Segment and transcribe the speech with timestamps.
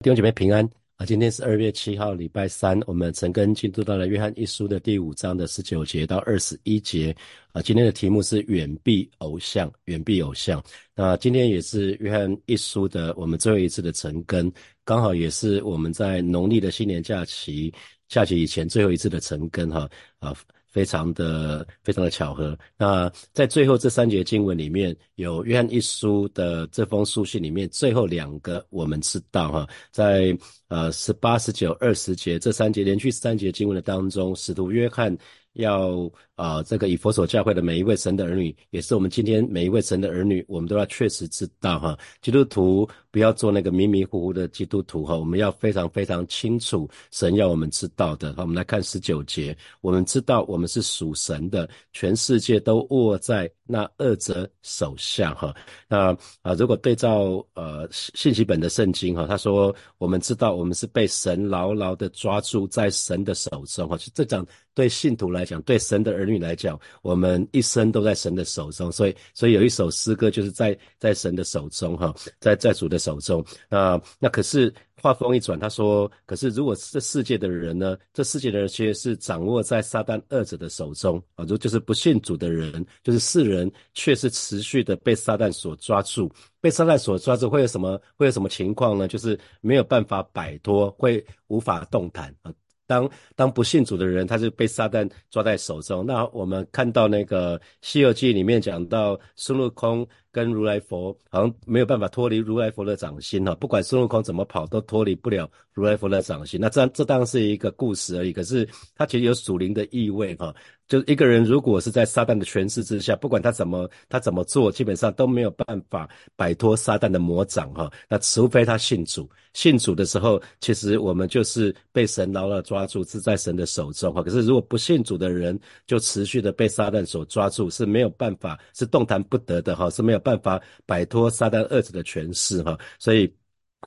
[0.00, 1.04] 弟兄姐妹平安啊！
[1.04, 7.12] 今天是二月七号，礼拜三，我们陈根进度到了约翰一书的第五章的十九节到二十一节
[7.50, 7.60] 啊。
[7.60, 10.62] 今天的题目是远避偶像，远避偶像。
[10.94, 14.52] 那今天也是约翰一书的我们最后一次的陈根，
[14.84, 17.74] 刚好也是我们在农历的新年假期
[18.06, 19.90] 假期以前最后一次的陈根哈
[20.20, 20.32] 啊。
[20.70, 22.56] 非常的非常的巧合。
[22.76, 30.36] 那在最后这三节经文里面有约翰一书的这封书信里面最后两个我们知道哈，在
[30.68, 35.16] 呃十八十九二十节这三节连续三节经文的当中，使徒约翰。
[35.54, 36.08] 要
[36.38, 48.32] 啊，这个以佛所教会的每一位神的儿女，也是我们今天每一位神的儿女，我们都要确实知道哈，基督徒不要做那个迷迷糊糊的基督徒哈，我们要非常非常清楚神要我们知道的。
[48.34, 55.52] 好，我们来看十九节，我们知道我们是属神的，全世界都握在那二者手下哈。
[55.88, 64.46] 那啊，如果对照呃信息本的圣经哈，他说我们知道我们是被神牢牢的抓住在神的手中哈，这讲。
[64.74, 68.90] 对信徒来讲，对神的儿女来讲，我们一生都在神的手中。
[68.92, 73.44] 所以，所以有一首诗歌就是在在神的手中，哈，在在主的手中。
[73.68, 77.96] 那那可是话锋一转，他说：“可是如果这世界的人呢？
[78.12, 81.44] 这世界的人却是掌握在撒旦二者的手中啊！
[81.48, 86.30] 如就是不信主的人，就是世人，却是持续的被撒旦所抓住。
[86.60, 88.00] 被撒旦所抓住，会有什么？
[88.16, 89.06] 会有什么情况呢？
[89.06, 92.52] 就是没有办法摆脱，会无法动弹啊！”
[92.88, 96.04] 当当不信主的人，他是被撒旦抓在手中。
[96.04, 100.04] 那我们看到那个《西游记》里面讲到孙悟空。
[100.38, 106.60] 跟如来佛好像没有办法脱离如来佛的掌心哈，不管孙悟空怎么跑都脱离不了如来佛的掌心。
[106.60, 110.54] 那这这当然是一个故事而已，可是它其实有属灵的意味哈。
[110.86, 117.90] 就是一个人如果是在撒旦的权势之下，不管他怎么他怎么做，基本上都没有办法摆脱撒旦的魔掌哈。
[118.08, 124.22] 那除非他信主，信主的时候，其实我们就是被神牢牢抓住，是在神的手中哈。
[124.22, 130.18] 可是如果不信主的人，就持续的被撒旦所抓住，是没有办法，是动弹不得的哈，是没有。
[130.28, 133.32] 办法摆脱撒旦二者的权势哈，所以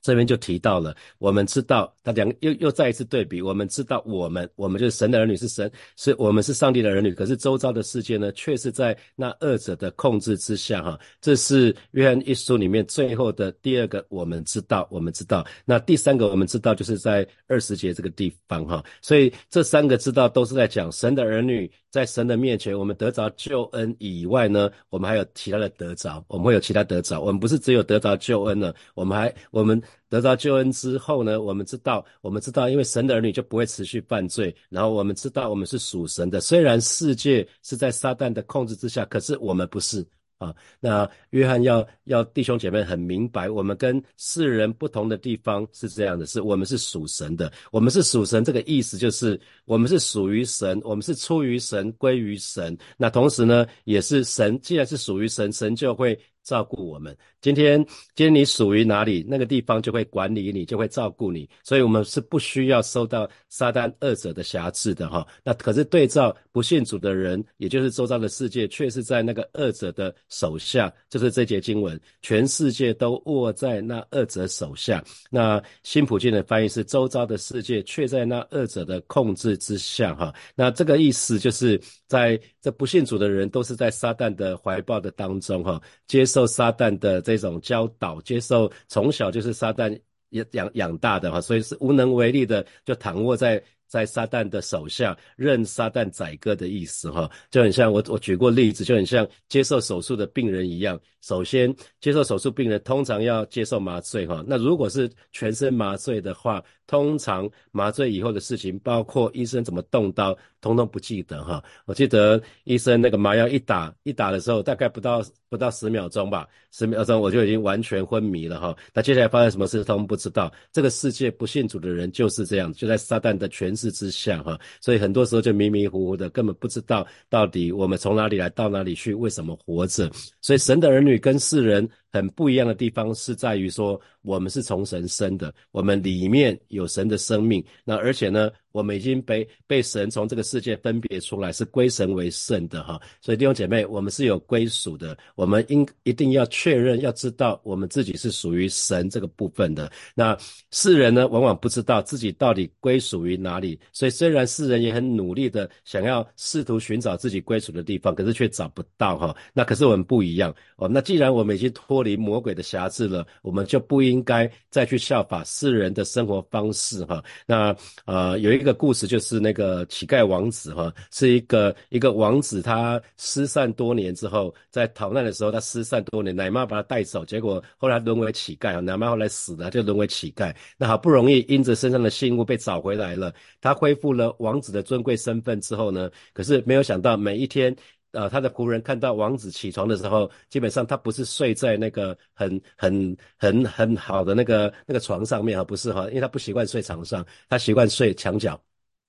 [0.02, 10.98] 这边就提到了，我们知道他两又又再一次对比，我们知道我们我们就是神的儿女，是神是我们是上帝的儿女，可是周遭的世界呢，却是在那二者的控制之下哈。
[11.20, 15.46] 这是约翰一书里面最后的第二个，我们知道，我们知道。
[15.64, 18.82] 那第三个我们知道，就是在二十节这个地方哈。
[19.02, 21.70] 所以这三个知道都是在讲神的儿女。
[21.92, 27.20] 在神的面前，我们得着救恩以外呢，我们还有其他的得着，我们会有其他得着。
[27.20, 34.56] 我们不是只有得着救恩了，我们还我们得着救恩之后呢，我们知道，我们知道，因为神的儿女就不会持续犯罪。
[34.70, 36.40] 然后我们知道，我们是属神的。
[36.40, 40.02] 虽然世界是在撒旦的控制之下，可是我们不是。
[40.42, 52.76] 啊，那约翰要要弟兄姐妹很明白，我们跟世人不同的地方是这样的，是我们是属神的，我们是属神，这个意思就是我们是属于神，我们是出于神，归于神。
[52.96, 56.18] 那同时呢，也是神，既然是属于神，神就会。
[56.42, 57.16] 照顾我们。
[57.40, 61.48] 今天，今天你属于哪里，那个地方就会管理你，就会照顾你。
[61.64, 65.26] 所以，我们是不需要受到撒旦二者的辖制的哈。
[65.42, 70.92] 那可是对照不信主的人，也就是周遭的世界，却是在那个二者的手下。
[71.10, 75.02] 就是这节经文，全世界都握在那二者手下。
[75.30, 80.32] 那新普京的翻译是：周遭的世界却在那二者的控制之下哈。
[80.54, 86.22] 那这个意思就是在这不信主的人，都是在撒旦的怀抱的当中哈，接。
[86.32, 90.00] 受撒旦的这种教导，接受从小就是撒旦
[90.30, 100.98] 养养养大的哈，所以是无能为力的，就躺卧在在撒旦的手下，任撒旦宰割的意思哈，就很像我我举过例子，就很像接受手术的病人一样。
[101.22, 111.62] 首先接受手术病人通常要接受麻醉哈，那如果是全身麻醉的话，通常麻醉以后的事情，包括医生怎么动刀，通通不记得哈。
[111.86, 115.22] 我记得医生那个麻药一打一打的时候，大概不到。
[115.52, 118.74] 不到十秒钟吧，十秒钟我就已经完全昏迷了哈。
[118.94, 120.50] 那接下来发生什么事，他们不知道。
[120.72, 124.58] 这个世界不信主的人就是这样，就在撒旦的权势之下哈。
[124.80, 130.10] 所以很多时候就迷迷糊糊的，根本不知道到底我们从哪里来到哪里去，为什么活着。
[130.40, 131.88] 所以神的儿女会跟四人。
[132.12, 137.64] 很不一样的地方是在于说，我们是从神生的，我们里面有神的生命。
[137.84, 143.00] 那而且呢，我们已经被被神从这个世界分别出来，是归神为圣的哈。
[143.22, 149.90] 所以弟兄姐妹，我们是有归属的，我们应一定要确认，要知道我们自己是属于神这个部分的。
[150.14, 150.36] 那
[150.70, 153.80] 世人呢，往往不知道自己到底归属于哪里。
[153.92, 159.34] 所以虽然世人也很努力的想要试图寻找自己归属的地方，可是却找不到哈。
[159.54, 160.86] 那可是我们不一样哦。
[160.86, 167.22] 那既然我们已经脱脱离魔鬼的辖制了，我们就不应该再去效法世人的生活方式哈。
[167.46, 167.74] 那
[168.06, 180.52] 呃，有一个故事就是那个乞丐王子哈，是一个一个王子，他失散多年之后，在逃难的时候，他失散多年，奶妈把他带走，结果后来沦为乞丐啊，奶妈后来死了，就沦为乞丐。
[180.76, 187.72] 那好不容易因着身上的信物被找回来了，他恢复了王子的尊贵身份之后呢，可是没有想到每一天。
[188.12, 198.60] 呃，他的仆人看到王子起床的时候，基本上他不是睡在那个很很很很好的那个那个床上面啊，不是哈，因为他不习惯睡床上，他习惯睡墙角。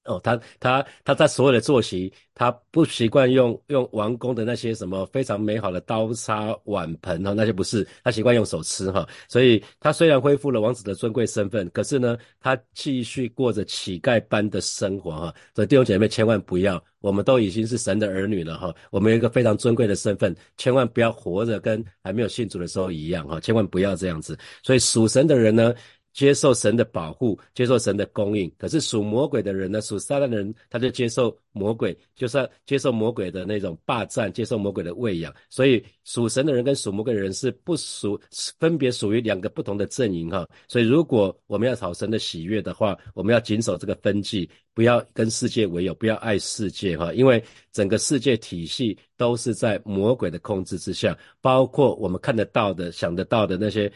[0.05, 9.07] 哦，他他他在所有的作息，他不习惯用用王宫的那些什么非常美好的刀叉碗盆哈，那些不是，他习惯用手吃哈。
[9.29, 15.33] 所以他虽然恢复了王子的尊贵身份，可是呢，他继续过着乞丐般的生活哈。
[15.55, 24.37] 所以弟兄姐妹千万不要，我们都已经是神的儿女了哈，我们有一个非常尊贵的身份，千万不要活着跟还没有信主的时候一样哈，千万不要这样子。
[24.63, 25.73] 所以属神的人呢。
[26.13, 28.49] 接受神的保护，接受神的供应。
[28.57, 29.81] 可是属魔鬼的人呢？
[29.81, 35.33] 属撒旦的人，他就接受魔鬼，就是接受魔鬼的那种霸占，接受魔鬼的喂养。
[35.49, 38.19] 所以属神的人跟属魔鬼的人是不属，
[38.59, 40.47] 分别属于两个不同的阵营哈。
[40.67, 47.11] 所以如果我们要讨神的喜悦的话，我们要谨守这个分际，不要跟世界为友，不要爱世界哈。
[47.13, 53.91] 因为整个世界体系都是在魔鬼的控制之下，包括我们看得到的、想得到的那些。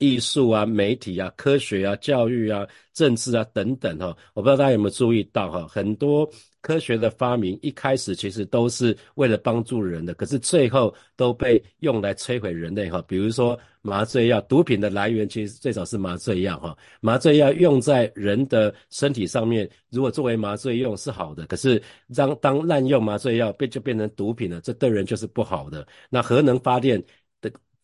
[0.00, 6.28] 艺术啊，媒体啊，科学啊，教育啊，政治啊，等等哈，我不知道大家有没有注意到哈，很多
[6.62, 13.04] 科学的发明一开始其实都是为了帮助人的，可是最后都被用来摧毁人类哈。
[13.06, 21.80] 比如说麻醉药，毒品的来源其实最早是麻醉药哈，麻醉药用在人的身体上面，如果作为麻醉用是好的，可是
[22.16, 25.86] 当当滥用麻醉药变就变成毒品了，这对人就是不好的。
[26.08, 27.02] 那核能发电。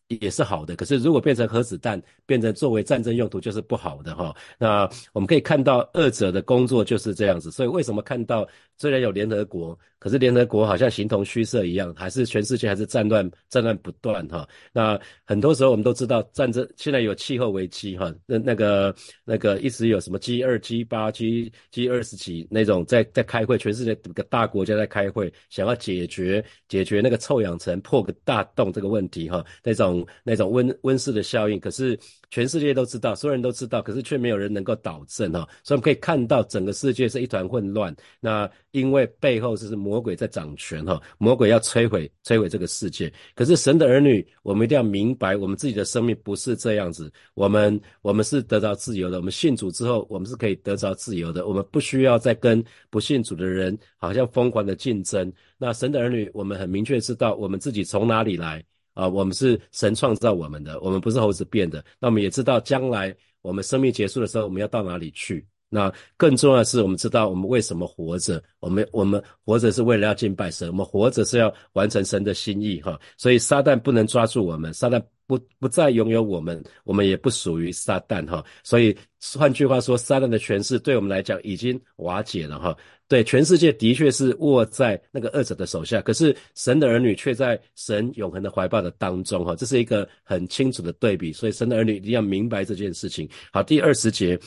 [0.07, 4.35] 也是好的，可是如果变成核子弹，变成作为战争用途，就是不好的哈。
[4.57, 9.77] 那我们可以看到二者的工作就是这样子，所以为什么看到虽然有联合国？
[9.99, 14.47] 可是联合国好像形同虚设一样，还是全世界还是战乱战乱不断哈。
[14.71, 18.95] 那很多时候我们都知道战争，现在有气候危机哈，那那个
[19.25, 31.97] 那个一直有什么 G 二、G 八、G G 二十几那种在在开会，全世界个大国家在开会，想要解决解决那个臭氧层破个大洞这个问题哈，那种那种温温室的效应，可是。
[32.29, 35.47] 全世界都知道，所有人都知道，可是却没有人能够导正哈。
[35.63, 37.95] 所以我们可以看到，整个世界是一团混乱。
[38.19, 43.09] 那因为背后是魔鬼在掌权哈，魔鬼要摧毁摧毁这个世界。
[43.33, 47.09] 可是神的儿女，我们一定要明白，我们自己的生命不是这样子。
[47.33, 49.15] 我们我们是得到自由的。
[49.15, 51.47] 我们信主之后，我们是可以得着自由的。
[51.47, 55.31] 我们不需要再跟不信主的人好像疯狂的竞争。
[55.57, 58.61] 那神的儿女，我们很明确知道我们自己从哪里来。
[58.97, 61.85] 啊，我们是神创造我们的，我们不是猴子变的。
[61.99, 65.45] 那我们也知道，将来我们生命结束的时候，我们要到哪里去？
[65.69, 68.41] 那更重要的是，我们知道我们为什么活着。
[68.59, 72.99] 我们我们活着是为了要敬拜神，我们活着是要完成神的心意哈。
[73.17, 78.43] 所以撒旦不能抓住我们，撒旦不不再拥有我们，我们也不属于撒旦哈。
[78.63, 78.95] 所以
[79.37, 82.75] 换句话说，撒旦的权势对我们来讲已经瓦解了哈。
[83.09, 93.29] 对，全世界的确是握在那个恶者的手下，可是神的儿女却在神永恒的怀抱的当中，哈，这是一个很清楚的对比，所以神的儿女一定要明白这件事情。
[93.53, 94.37] 好，第二十节，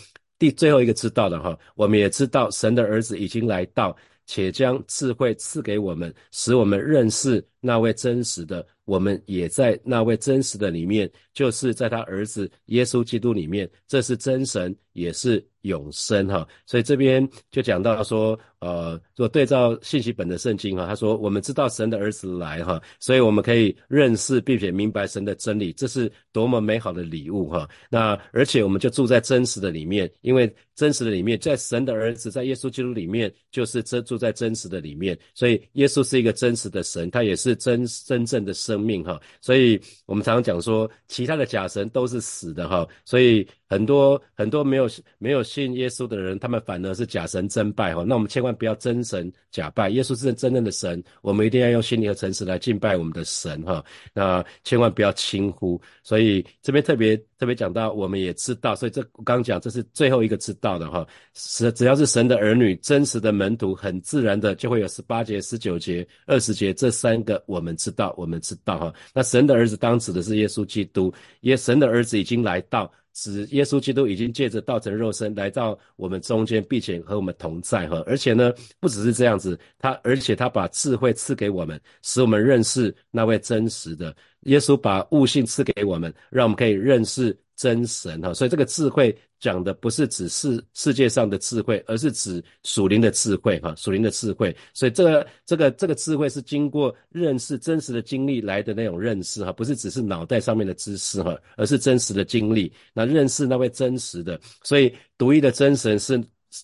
[0.41, 3.95] 第最后一个知道的哈，我们也知道神的儿子已经来到，
[4.27, 8.67] 且将智慧赐给我们，使我们认识那位真实的。
[8.87, 16.49] 我们也在那位真实的里面，就是在他儿子耶稣基督里面，这是真神，也是永生哈。
[16.67, 27.69] 所以这边就讲到说，呃，若对照信息本的圣经哈，他说我们知道神的儿子来哈，所以我们可以认识并且明白神的真理，这是多么美好的礼物哈。
[27.89, 38.81] 那而且我们就住在真实的里面，因为真实的里面，在神的儿子在耶稣基督里面，就是真住在真实的里面，所以耶稣是一个真实的神，他也是真真正的生。
[38.81, 44.89] 命哈，所以我们常常讲说，其他的假神都是死的哈，所以很多很多没有
[45.19, 48.03] 没有信耶稣的人，他们反而是假神真拜哈。
[48.03, 53.85] 那我们千万不要真神假拜，耶稣是真正的神，我们一定要用心灵和诚实来敬拜我们的神哈。
[54.13, 61.07] 那千万不要轻忽，所以这边特别特别讲到，我们也知道，所以这我刚讲这是最后一个知道的哈。
[61.35, 68.79] 是只要是神的儿女，真实的门徒，很自然的就会有十八节、十九节、二十节这三个，我们知道，我们知道。
[68.79, 78.03] 哈，那神的儿子当指的是耶稣基督，耶神的儿子已经来到，使耶稣基督已经借着道成肉身来到我们中间，并且和我们同在哈。
[78.07, 87.37] 而且呢，不只是这样子，他而且他把智慧赐给我们，使我们认识那位真实的耶稣，把悟性赐给我们，让我们可以认识。
[87.61, 94.57] 真神哈，所以这个智慧讲的不是指世世界上的智慧，而是指属灵的智慧哈，属灵的智慧。
[94.73, 102.73] 所以这个这个这个智慧是经过认识真实的经历来的那种认识哈，不是只是脑袋上面的知识哈，而是真实的经历。
[102.95, 106.19] 那认识那位真实的，所以独一的真神是。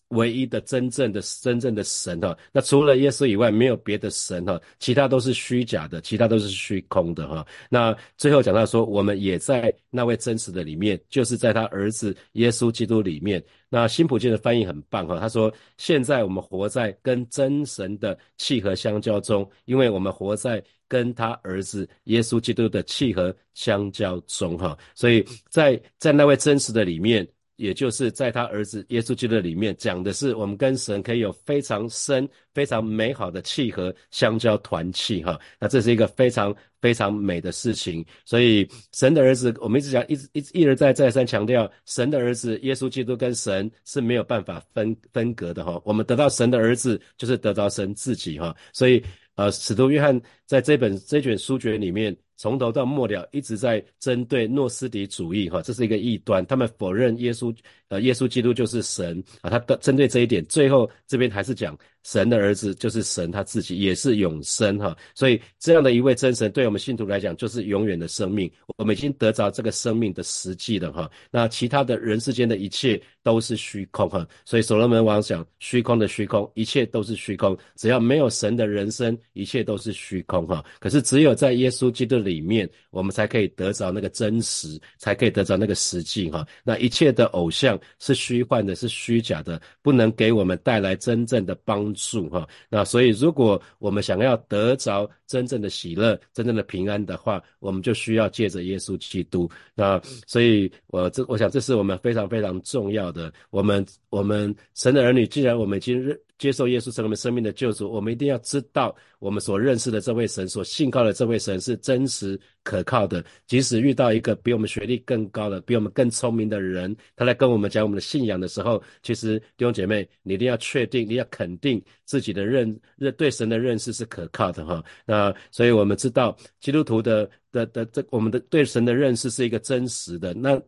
[0.08, 7.46] 唯一的真正的真正的神哈，那除了耶稣以外，没有别的神哈，其他都是虚假的，其他都是虚空的哈。
[7.68, 13.42] 那最后讲到说，我们也在那位真实的里面，就是在他儿子耶稣基督里面。
[13.68, 27.26] 那新普京的翻译很棒哈，他说现在我们活在跟真神的契合相交中，因为我们活在跟他儿子耶稣基督的契合相交中哈，所以在在那位真实的里面。
[27.56, 35.38] 也就是在他儿子耶稣基督里面讲的是，我们跟神可以有非常深、非常美好的契合、相交、团契，哈。
[35.58, 38.04] 那这是一个非常非常美的事情。
[38.25, 45.80] 所以神的儿子，我们一直讲，一直一一而再再三强调，神的儿子耶稣基督跟神是没有办法分分隔的，哈。
[45.84, 48.54] 我们得到神的儿子，就是得到神自己，哈。
[48.72, 49.02] 所以，
[49.34, 52.16] 呃，使徒约翰在这本这卷书卷里面。
[52.36, 57.54] 从头到末了一直在针对诺斯底主义，哈，这是一个异端，他们否认耶稣，
[57.88, 61.76] 呃，耶稣基督就是神啊，他的针对这一点，最后这边还是讲。
[62.02, 68.48] 神的儿子就是神他自己，也是永生哈，所以这样的一位真神，对我们信徒来讲就是永远的生命。
[68.76, 71.10] 我们已经得着这个生命的实际了哈。
[71.32, 74.24] 那其他的人世间的一切都是虚空哈。
[74.44, 77.58] 所以所罗门王讲虚空的虚空，一切都是虚空。
[77.74, 80.64] 只要没有神的人生，一切都是虚空哈。
[80.78, 86.47] 可是只有在耶稣基督里面，我们才可以得着那个真实，才可以得着那个实际哈。
[86.62, 91.87] 那一切的偶像是虚幻的，是虚假的，不能给我们带来真正的帮。
[91.95, 99.49] 助哈，那所以如果我们想要得着真正的喜乐、真正的平安的话，我们就需要借着耶稣基督。
[99.75, 103.33] 那所以，我这我想这是我们非常非常重要的。
[103.50, 106.18] 我们我们神的儿女，既然我们已经认。
[106.38, 113.24] 接受耶稣成为我们生命的救主，我们一定要知道，我们所认识的这位神，所信靠的这位神是真实可靠的。
[113.46, 124.84] 即使遇到一个比我们学历更高的、比我们更聪明的人，他来跟我们讲我们的信仰的时候，其实弟兄姐妹，你一定要确定，你要肯定自己的认认对神的认识是可靠的哈。
[125.06, 130.60] 那所以我们知道，基督徒的的的这我们的对神的认识是一个真实的那。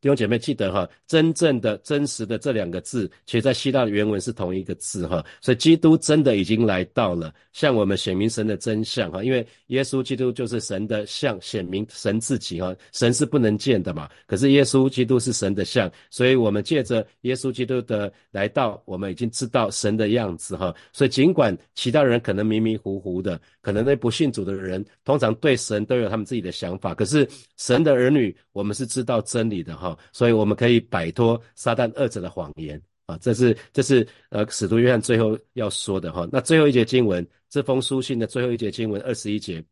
[0.00, 5.24] 弟兄姐妹，记得哈，真正的、真实的这两个字，其实在希腊的原文是同一个字哈。
[5.40, 9.24] 所以基督真的已经来到了，向我们显明神的真相哈。
[9.24, 12.74] 因为耶稣基督就是神的像，显明神自己哈。
[12.92, 20.74] 神是不能见的嘛，可是耶稣基督是神的像，所以我们借着耶稣基督的来到，我们已经知道神的样子哈。
[20.92, 27.26] 所以尽管其他人可能迷迷糊糊的，可能那不信主的人，通常对神都有他们自己的想法，可是
[27.56, 29.85] 神的儿女，我们是知道真理的哈。
[30.12, 36.26] 所以我们可以摆脱撒旦二者的谎言啊，这是这是呃使徒约翰最后要说的哈。
[36.32, 39.62] 那最后一节经文，这封书信的最后一节经文二十一节，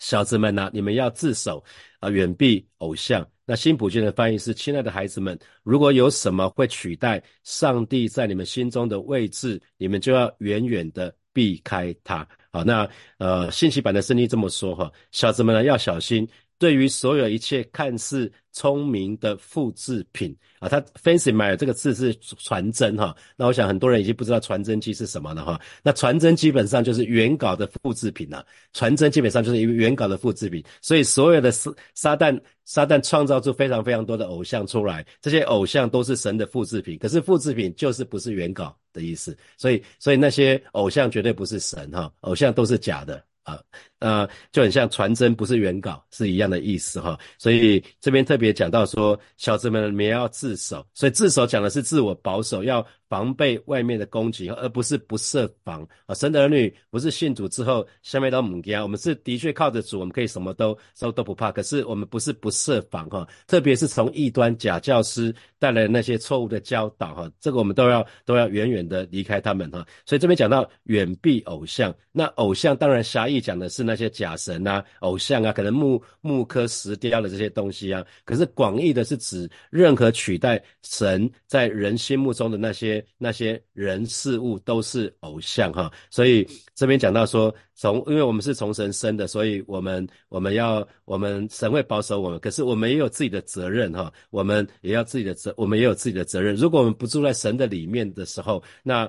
[0.00, 1.62] 小子们呐，你们要自守
[2.00, 3.26] 啊，远避偶像。
[3.44, 12.26] 那新普京的翻译是：亲爱的孩子们，如果有什么会取代上帝在你们心中的位置，你们就要远远的避开它。
[12.52, 12.88] 好，那
[13.18, 16.26] 呃信息版的圣经这么说哈，小子们呢要小心。
[16.62, 25.60] 对于所有一切看似聪明的复制品啊，他 fancy 买这个字是传真哈，那我想很多人已经不知道传真机是什么了哈。
[25.82, 43.20] 那传真基本上就是原稿的复制品啊，传真基本上就是一个原稿的复制品，所以所有的撒撒旦撒旦创造出非常非常多的偶像出来，这些偶像都是神的复制品，可是复制品就是不是原稿的意思，所以所以那些偶像绝对不是神哈，偶像都是假的。
[43.42, 43.60] 啊，
[43.98, 56.14] 呃，就很像传真不是原稿是一样的意思哈，所以这边特别讲到说，小子们你们要自首，所以自首讲的是自我保守，要防备外面的攻击，而不是不设防啊。
[56.14, 69.86] 神的儿女不是信主之后下面都母家，我们是的确靠着主，我们可以什么都都都不怕，可是我们不是不设防哈，特别是从异端假教师带来的那些错误的教导哈，这个我们都要都要远远的离开他们哈。
[70.06, 73.42] 所以这边讲到远避偶像，那偶像当然狭义。
[73.42, 78.06] 讲的是那些假神啊、偶像啊，可能木木刻石雕的这些东西啊。
[78.24, 85.90] 可是广义的是指任何取代神在人心目中的那些那些人事物都是偶像哈。
[86.10, 96.54] 所以这边讲到说，从因为我们是从神生的，所以我们我们要我们神会保守我们，可是我们也有自己的责任哈，我们也要自己的责，我们也有自己的责任。
[96.54, 99.08] 如果我们不住在神的里面的时候，那。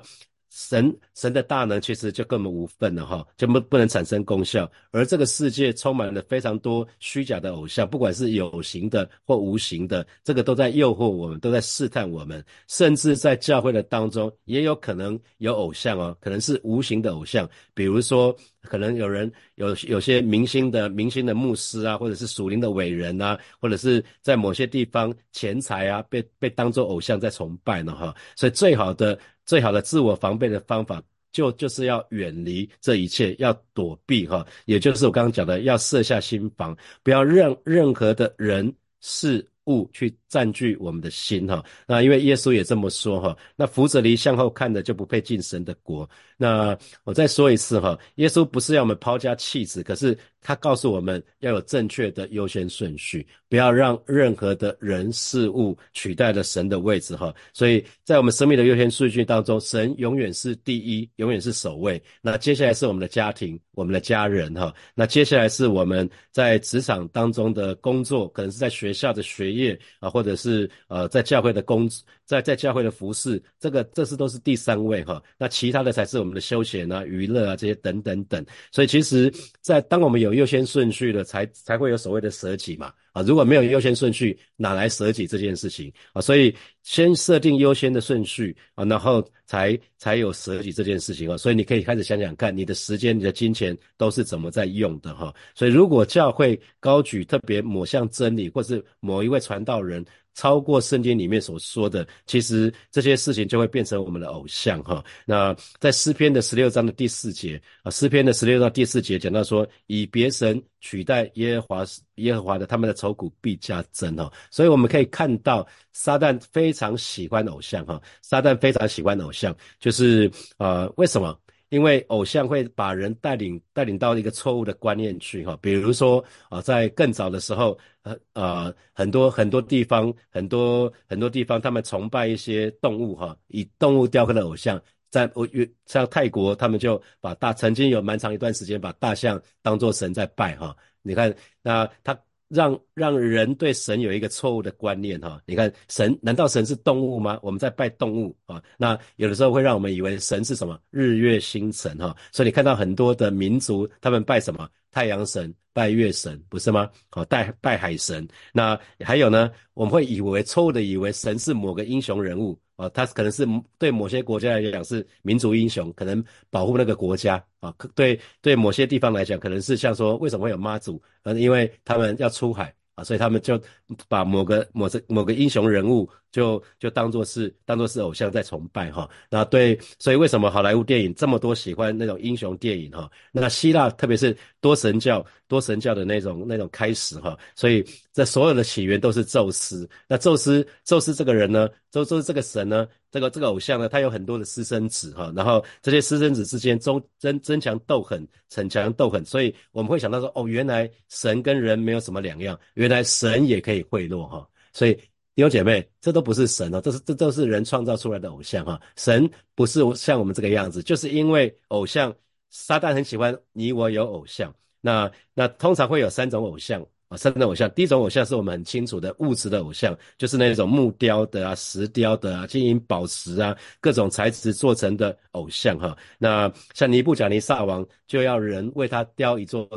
[0.56, 4.70] 神神的大能其实就根本无份了哈，就不不能产生功效。
[4.92, 12.42] 而这个世界充满了非常多虚假的偶像，不管是有形的或无形的，这个都在诱惑我们，都在试探我们。
[12.68, 18.34] 甚至在教会的当中，也有可能有偶像哦，可能是无形的偶像，比如说
[18.68, 28.14] 可能有人有有些明星的明星的牧师啊，或者是属灵的伟人啊，或者是在某些地方钱财啊，被被当做偶像在崇拜呢哈。
[28.36, 29.18] 所以最好的。
[29.46, 41.64] 最好的自我防备的方法，就就是要远离这一切，要躲避哈，也就是我刚刚讲的，要设下心防，不要让任何的人事物去占据我们的心哈。
[41.86, 46.08] 那因为耶稣也这么说哈，那扶着离向后看的就不配进神的国。
[46.36, 50.16] 那我再说一次哈，耶稣不是要我们抛家弃子，可是。
[50.46, 57.34] 他告诉我们要有正确的优先顺序，不要让任何的人事物取代了神的位置哈。
[57.54, 62.00] 所以在我们生命的优先顺序当中，神永远是第一，永远是首位。
[62.20, 64.70] 那接下来是我们的家庭，我们的家人哈。
[64.94, 75.22] 那接下来是我们在职场当中的工作，可能是在学校的学业啊，或者是呃在教会的工资，在在教会的服饰，这个这是都是第三位哈。
[75.38, 78.44] 那其他的才是我们的休闲啊、娱乐啊这些等等等。
[78.72, 86.20] 所以其实，在当我们有优先顺序的才才会有所谓的舍己嘛啊，如果没有优先顺序，哪来舍己这件事情啊？
[86.20, 91.36] 所以先设定优先的顺序啊，然后才才有舍己这件事情啊。
[91.36, 95.32] 所以你可以开始想想看，你的时间、你的金钱都是怎么在用的哈。
[95.54, 100.04] 所以如果教会高举特别某项真理，或是某一位传道人。
[100.34, 105.04] 超过圣经里面所说的，其实这些事情就会变成我们的偶像哈。
[105.24, 111.84] 那在诗篇的十六章的第四节啊，诗篇的十六章第四节讲到说，以别神取代耶和华
[112.16, 114.32] 耶和华的，他们的愁苦必加增哈。
[114.50, 121.38] 所以我们可以看到，撒旦非常喜欢偶像哈，撒旦非常喜欢偶像，就是呃，为什么？
[121.74, 135.48] 因为偶像会把人带领带领到一个错误的观念去哈，比如说啊，在更早的时候，呃呃，很多很多地方，很多很多地方，他们崇拜一些动物哈，以动物雕刻的偶像，在我
[135.86, 142.16] 像泰国，他们就把大曾经有蛮长一段时间把大象当做神在拜哈，你看那他。
[142.54, 147.38] 让让人对神有一个错误的观念哈，你看神难道神是动物吗？
[147.42, 156.88] 我们在拜动物啊，那有的时候会让我们以为神是什么日月星辰哈，所以你看到很多的民族他们拜什么太阳神、拜月神，不是吗？
[157.10, 158.26] 好，拜拜海神。
[158.52, 162.56] 那还有呢，我们会以为错误的以为神是某个英雄人物。
[162.76, 163.46] 啊，他可能是
[163.78, 167.74] 对某些国家来讲是民族英雄，可能保护那个国家啊。
[167.94, 171.00] 对对，某些地方来讲，可能是像说为什么会有妈祖？
[171.22, 173.60] 呃，因为他们要出海啊，所以他们就
[174.08, 176.08] 把某个某这某个英雄人物。
[176.34, 183.08] 就就当做是当做是偶像在崇拜哈，那对，所以为什么好莱坞电影这么多喜欢那种英雄电影哈？
[183.30, 189.88] 那希腊特别是多神教多神教的那种那种开始哈，所以这所有的起源都是宙斯。
[190.08, 204.98] 那宙斯宙斯这个人呢，宙宙斯这个神呢，这个这个偶像呢，他有很多的私生子哈，然后这些私生子之间争争争强斗狠，逞强斗狠，所以我们会想到说，哦，原来神跟人没有什么两样，原来神也可以贿赂哈，所以。
[205.36, 208.80] 弟兄姐妹，这都不是神哦，这是这都是人创造出来的偶像哈。
[208.94, 212.14] 神不是像我们这个样子，就是因为偶像，
[212.50, 214.54] 撒旦很喜欢你我有偶像。
[214.80, 216.80] 那那通常会有三种偶像
[217.14, 217.70] 啊，三种偶像。
[217.70, 225.96] 第一种偶像是我们很清楚的物质的偶像，就是那种木雕的啊、石雕的啊、金银宝石啊、各种材质做成的偶像哈。
[226.18, 229.68] 那像尼布甲尼撒王就要人为他雕一座。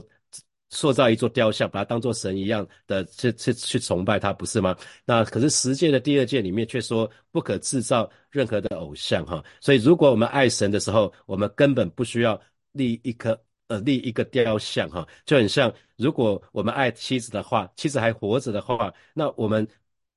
[0.69, 4.75] 塑造一座雕像，把它当做神一样的去去去崇拜他，不是吗？
[5.05, 9.41] 那可是十诫的第二诫里面却说不可制造任何的偶像，哈。
[9.61, 12.37] 所以如果我们爱神的时候，我们根本不需要
[12.73, 19.67] 立一颗呃立一个雕像，哈，就很像如果我们爱妻子的话，妻子还活着的话，那我们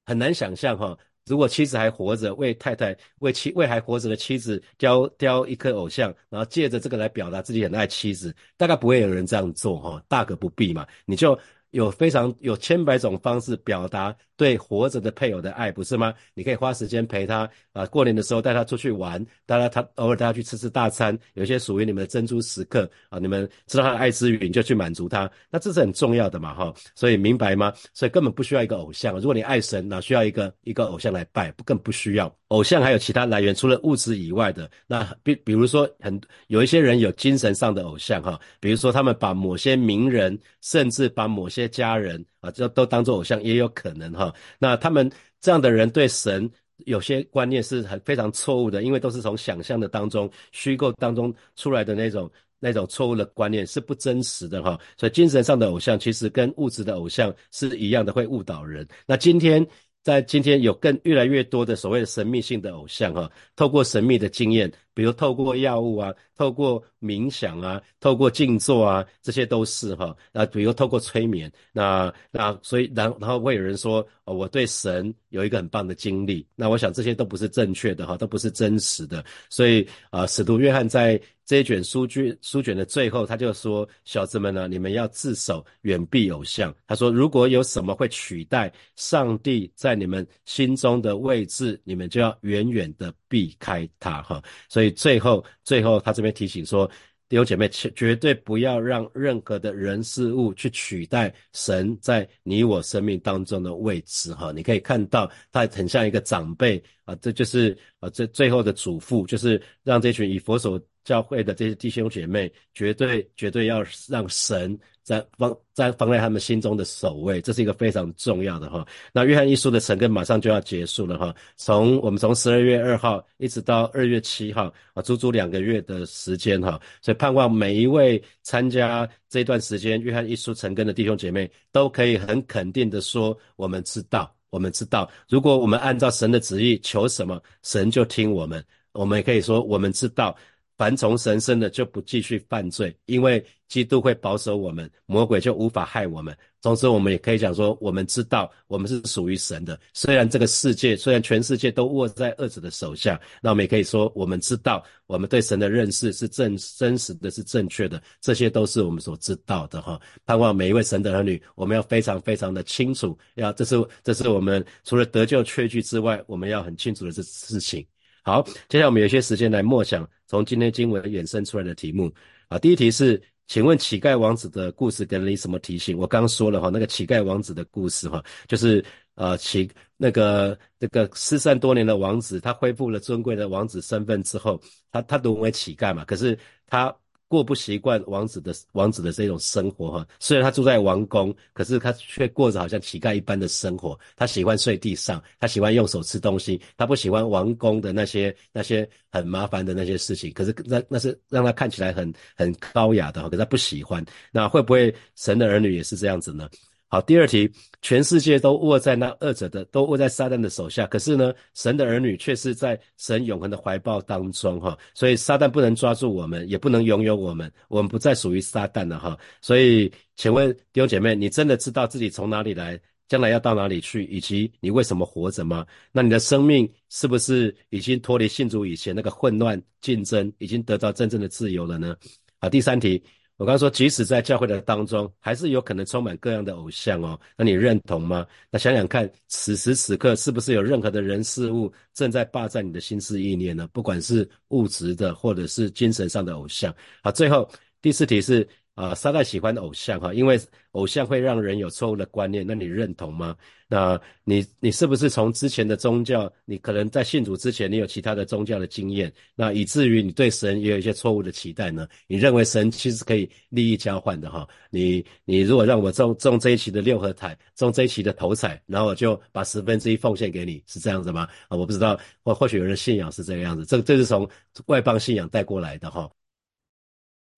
[0.07, 0.97] 很难想象，哈。
[1.27, 10.85] 如果妻子还活着，为太太为妻为还活着的妻子雕雕一颗偶像，然后借着这个来表达自己很爱妻子，大概不会有人这样做哈，大可不必嘛。
[11.05, 11.39] 你就
[11.71, 16.15] 有非常有千百种方式表达对活着的配偶的爱，不是吗？
[16.33, 26.73] 你可以花时间陪他啊，过年的时候带他出去玩，带他他偶尔带他去吃吃大餐，有些属于你们的珍珠时刻啊，你们知道他的爱之语，你就去满足他，那这是很重要的嘛，哈。
[26.95, 27.71] 所以明白吗？
[27.93, 31.53] 所以根本不需要一个偶像，如果你爱神，哪需要一个一个偶像来拜？
[31.53, 32.35] 不更不需要。
[32.49, 44.35] 偶像还有其他来源，除了物质以外的，那比比如说很有一些人有精神上的偶像哈，比如说他们把某些名人，甚至把某些家人啊，就都当做偶像，也有可能哈。
[44.59, 46.51] 那他们这样的人对神
[46.87, 54.79] 有些观念是很非常错误的，因为都是从想象的当中、虚构当中出来的那种那种错误的观念是不真实的哈。
[54.97, 58.87] 所以精神上的偶像其实跟物质的偶像是一样的，会误导人。
[59.07, 59.67] 那今天。
[60.03, 64.73] 在今天有更越来越多的所谓的神秘性的偶像哈，透过神秘的经验。
[64.95, 70.15] 比如透过药物啊，透过冥想啊，透过静坐啊，这些都是哈。
[70.33, 76.47] 那比如透过催眠，那那所以然然后会有人说，哦，我对神有一个很棒的经历。
[76.55, 79.25] 那我想这些都不是正确的哈，都不是真实的。
[79.49, 86.75] 所以啊，使徒约翰在这一卷书卷书卷的最后，他就说：小子们呢，你们要自守，远避偶像。
[86.87, 94.43] 他说，如果有什么会取代上帝在你们心中的位置，你们就要远远的避开他哈。
[94.69, 94.80] 所以。
[94.81, 96.91] 所以最后，最后，他这边提醒说，
[97.29, 104.33] 弟兄姐妹，绝对不要让任何的人事物去取代神在你我生命当中的位置。
[104.33, 114.81] 哈，你可以看到，他很像一个长辈啊，这就是啊，这最后的嘱咐，就是让这群以佛所教会的这些弟兄姐妹，绝对绝对要让神。
[115.11, 118.87] 在放在放在他们心中的首位，这是一个非常重要的哈。
[119.13, 121.35] 那约翰一书的成根马上就要结束了哈。
[121.57, 126.81] 从我们从十二月二号一直到二月七号啊，足足两个月的时间哈。
[127.03, 138.65] 所以盼望每一位参加这段时间约翰一书成根的弟兄姐妹，都可以很肯定的说：我们知道，我们知道，如果我们按照神的旨意求什么，神就听我们。
[138.93, 140.37] 我们也可以说，我们知道。
[140.79, 146.37] 凡从神生的就不继续犯罪，因为基督会保守我们，魔鬼就无法害我们。
[146.61, 149.79] 同时，我们也可以讲说，我们知道我们是属于神的。
[149.95, 158.03] 虽然这个世界，虽然全世界都握在恶者的手下，那我们也可以说，我们知道我们对神的认识是正真实的是正确的。
[158.21, 159.99] 这些都是我们所知道的哈。
[160.27, 167.87] 盼望每一位神的儿女，我们要非常非常的清楚，要这是这是我们除了得救确据之外，我们要很清楚的这事情。
[168.23, 172.13] 好，接下来我们有些时间来默想从今天经文衍生出来的题目
[172.49, 172.59] 啊。
[172.59, 175.99] 第一题是，请问乞丐王子的故事给了你什么提醒？
[175.99, 178.85] 我刚说了哈，那个乞丐王子的故事哈，就是
[179.17, 184.61] 呃乞那个这个失散多年的王子，他恢复了尊贵的王子身份之后，
[184.93, 186.95] 他他沦为乞丐嘛，可是他。
[187.31, 193.97] 过不习惯王子的王子的这种生活哈，虽然他住在王宫，可是他却过着好像乞丐一般的生活。
[194.17, 200.33] 他喜欢睡地上，他喜欢用手吃东西，他不喜欢王宫的那些那些很麻烦的那些事情。
[200.33, 204.05] 可是那那是让他看起来很很高雅的，可是他不喜欢。
[204.33, 206.51] 那会不会神的儿女也是这样子呢？
[206.93, 207.49] 好，第二题，
[207.83, 210.85] 全世界都握在那二者的，都握在撒旦的手下。
[210.89, 214.77] 可是呢，神的儿女却是在神永恒的怀抱当中，哈。
[214.93, 219.17] 所以撒旦不能抓住我们，也不能拥有我们，我们不再属于撒旦了，哈。
[219.41, 222.77] 所以，请问弟兄姐妹，你真的知道自己从哪里来，
[223.07, 225.65] 将来要到哪里去，以及你为什么活着吗？
[225.93, 231.95] 那你的生命是不是已经脱离信主以前那个混乱竞争，已经得到真正的自由了呢？
[232.41, 233.01] 好，第三题。
[233.41, 237.19] 我刚刚说，即使在教会的当中，还是有可能充满各样的偶像哦。
[237.39, 238.27] 那你认同吗？
[238.51, 243.67] 那想想看，此时此刻是不是有任何的人事物正在霸占你的心思意念呢？
[243.73, 246.75] 不管是物质的，或者是精神上的偶像。
[247.03, 247.51] 好，最后
[247.81, 248.47] 第四题是。
[248.81, 250.41] 啊，撒旦喜欢的偶像哈，因为
[250.73, 253.37] 偶像会让人有错误的观念，那你认同吗？
[253.69, 261.87] 那你你是不是从之前的宗教，你可能在信主之前，你有其他的宗教的经验，那以至于你对神也有一些错误的期待呢？
[262.07, 264.49] 你认为神其实可以利益交换的哈？
[264.71, 271.29] 你你如果让我中中这一期的六合彩，中这一期的头彩，然后我就把十分之一奉献给你，是这样子吗？
[271.49, 274.27] 啊，我不知道，或或许有人信仰是这个样子，这这是从
[274.67, 276.11] 外邦信仰带过来的哈。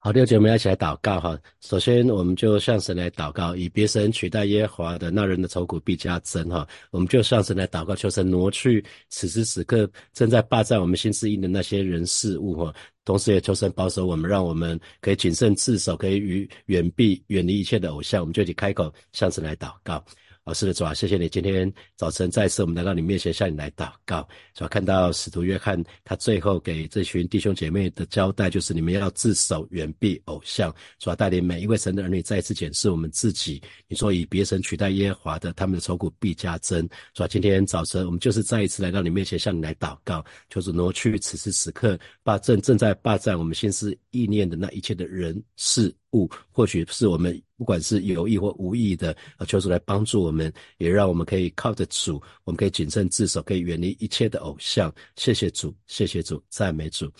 [0.04, 1.38] 好，六姐，我们要一起来祷告哈。
[1.60, 6.66] 首先，我们就向神来祷告，以别神取代耶和华的那人的愁苦必加增哈。
[6.90, 12.74] 我们就向神来祷告，求神挪去此时此刻正在霸占我们心思意的那些人事物哈。
[13.04, 18.20] 同时，也求神保守我们，让我们可以谨慎自守，可以与远避远离一切的偶像。
[18.20, 20.04] 我们就一起开口向神来祷告。
[20.44, 33.62] 老师的，主啊，谢谢你今天早晨再次我们来到你面前向你来祷告，主啊，看到使徒约翰他最后给这群弟兄姐妹的交代就是你们要自守，远避偶像，主啊，带领每一位神的儿女再一次检视我们自己。
[33.86, 36.80] 你说以别神取代耶和华的，他们的愁苦必加增。
[37.14, 45.94] 是吧，今天早晨我们就是再一次来到你面前向你来祷告，就是挪去此时此刻霸正正在霸占我们心思意念的那一切的人事。
[46.12, 54.92] 物或许是我们不管是有意或无意的，啊，求主来帮助我们，也让我们可以靠着主，我们可以谨慎自守，可以远离一切的偶像。
[55.16, 57.10] 谢谢主，谢谢主，赞美主。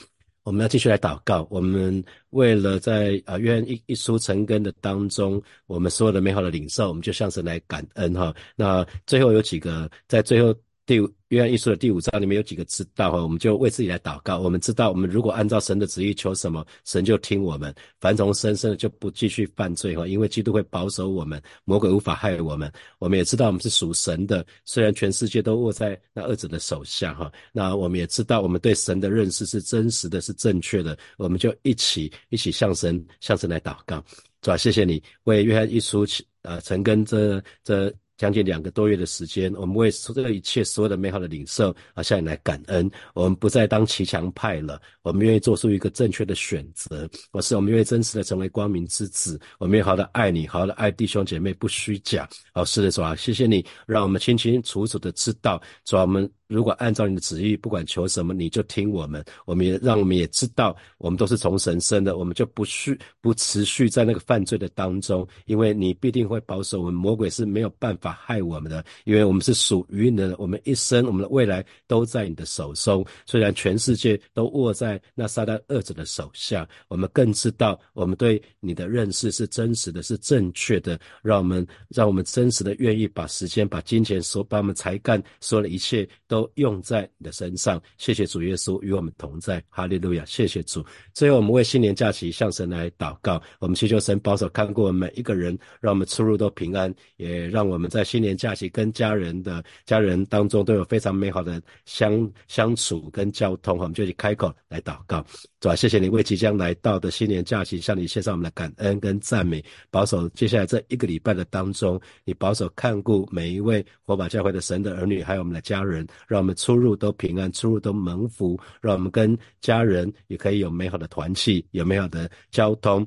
[0.44, 1.46] 我们要继续来祷告。
[1.50, 8.34] 我们为了在啊约翰一一书成根的当中，我们所有的美好的领受，我们就向神来感恩哈。
[8.56, 10.54] 那最后有几个在最后。
[10.92, 14.40] 第约翰一书的第五章里面有几个知道哈，我们就为自己来祷告。
[14.40, 17.74] 我们知道，我们如果按照神的旨意求什么，神就听我们。
[17.98, 22.70] 凡从生生的就不继续犯罪哈，因为基督会保守我们，魔鬼无法害我们。
[22.98, 27.32] 我们也知道我们是属神的，虽然全世界都握在那二者的手下哈。
[27.54, 30.98] 那我们也知道我们对神的认识是真实的，是正确的。
[31.16, 34.04] 我们就一起一起向神向神来祷告，
[34.42, 36.04] 主啊，谢谢你为约翰一书
[36.42, 37.90] 呃成根这这。
[38.22, 42.88] 将近两个多月的时间，我们为这个一切所有的美好的领受啊，向你来感恩。
[43.14, 47.10] 我们不再当骑墙派了，我们愿意做出一个正确的选择。
[47.32, 49.40] 我是我们愿意真实的成为光明之子。
[49.58, 52.28] 我们愿意好的爱你，好的爱弟兄姐妹，不虚假。
[52.54, 56.30] 好，是的，主啊，谢谢你，让我们清清楚楚的知道，主啊，我们。
[56.52, 59.24] 如果按照你的旨意，不管求什么，你就听我们。
[59.46, 66.94] 我们也让我们也知道，我们都是从神生的，我们就不续不持续在那个犯罪的当中，因为你必定会保守我们。
[66.94, 73.04] 魔鬼是没有办法害我们的，因为我们是属于你的，我们一生，我们的未来都在你的手中。
[73.24, 81.00] 虽然全世界都握在那撒旦恶者的手下，我们更知道，我们对你的认识是真实的，是正确的。
[81.22, 86.41] 让我们让我们真实的愿意把时间、把金钱、所把我们才干、所有的一切都。
[86.54, 90.84] 用在你的身上，谢谢主耶稣与我们同在，哈利路亚，谢谢主。
[91.12, 103.78] 最后，我们为新年假期向神来祷告，我们祈求神保守看过每一个人，让我们出入都平安，也让我们在新年假期跟家人的家人当中都有非常美好的相相处跟交通。
[103.78, 105.24] 我们就去开口来祷告，
[105.60, 116.06] 主啊，谢谢你为即将来到的新年假期向你献上我们的感恩跟赞美，保守接下来这一个礼拜的当中，你保守看顾每一位火把教会的神的儿女，还有我们的家人。
[116.32, 123.06] 让我们出入都平安，出入都蒙福，让我们跟家人也可以有美好的团契，有美好的交通，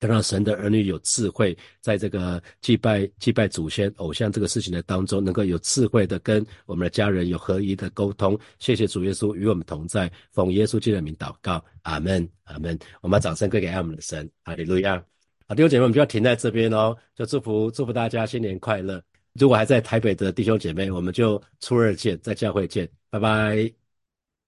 [0.00, 8.38] 让神的儿女有智慧，在这个祭拜祭拜祖先偶像这个事情的当中，能够有智慧的跟我们的家人有合一的沟通。
[8.58, 12.78] 谢谢主耶稣与我们同在，奉耶稣基督的名祷告，阿门，阿门。
[13.00, 15.02] 我们把掌声归给爱我们的神，哈利路亚。
[15.46, 19.02] 好，弟兄姐妹，我们就要停在这边哦，就祝福祝福大家新年快乐。
[19.38, 23.87] 如果还在台北的弟兄姐妹，我们就初二见，在教会见，拜拜。